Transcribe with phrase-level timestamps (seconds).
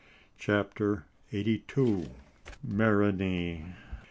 [0.39, 2.09] CHAPTER EIGHTY TWO.
[2.63, 3.65] MARANEE.